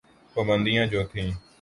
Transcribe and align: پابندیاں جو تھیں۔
پابندیاں 0.33 0.85
جو 0.91 1.01
تھیں۔ 1.11 1.29